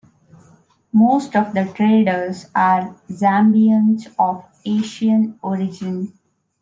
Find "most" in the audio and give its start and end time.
0.91-1.35